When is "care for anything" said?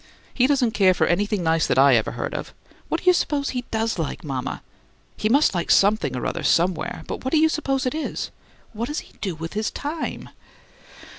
0.71-1.43